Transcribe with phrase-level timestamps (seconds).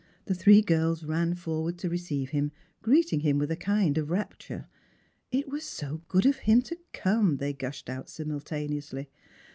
[0.25, 2.51] The three girls ran forward to receive him,
[2.81, 4.67] greeting him with a kind of rapture.
[5.31, 9.09] It was so good of him to come, they gushed out simultaneously.